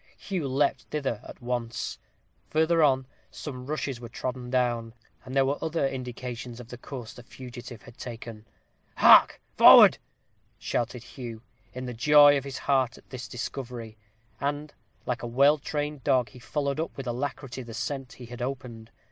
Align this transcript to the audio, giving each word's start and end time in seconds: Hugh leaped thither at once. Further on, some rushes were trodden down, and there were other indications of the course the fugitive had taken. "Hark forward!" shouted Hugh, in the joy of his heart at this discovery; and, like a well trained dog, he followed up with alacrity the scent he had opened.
Hugh 0.17 0.47
leaped 0.47 0.85
thither 0.89 1.21
at 1.23 1.43
once. 1.43 1.99
Further 2.49 2.81
on, 2.81 3.05
some 3.29 3.67
rushes 3.67 3.99
were 3.99 4.09
trodden 4.09 4.49
down, 4.49 4.95
and 5.23 5.35
there 5.35 5.45
were 5.45 5.63
other 5.63 5.87
indications 5.87 6.59
of 6.59 6.69
the 6.69 6.77
course 6.79 7.13
the 7.13 7.21
fugitive 7.21 7.83
had 7.83 7.99
taken. 7.99 8.47
"Hark 8.95 9.39
forward!" 9.57 9.99
shouted 10.57 11.03
Hugh, 11.03 11.43
in 11.71 11.85
the 11.85 11.93
joy 11.93 12.35
of 12.35 12.45
his 12.45 12.57
heart 12.57 12.97
at 12.97 13.11
this 13.11 13.27
discovery; 13.27 13.95
and, 14.39 14.73
like 15.05 15.21
a 15.21 15.27
well 15.27 15.59
trained 15.59 16.03
dog, 16.03 16.29
he 16.29 16.39
followed 16.39 16.79
up 16.79 16.97
with 16.97 17.05
alacrity 17.05 17.61
the 17.61 17.75
scent 17.75 18.13
he 18.13 18.25
had 18.25 18.41
opened. 18.41 18.89